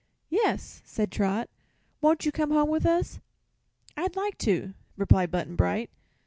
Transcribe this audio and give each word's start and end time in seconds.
"Yes," 0.31 0.81
said 0.83 1.11
Trot. 1.11 1.47
"Won't 2.01 2.25
you 2.25 2.31
come 2.31 2.49
home 2.49 2.69
with 2.69 2.87
us?" 2.87 3.19
"I'd 3.95 4.15
like 4.15 4.35
to," 4.39 4.73
replied 4.97 5.29
Button 5.29 5.55
Bright. 5.55 5.91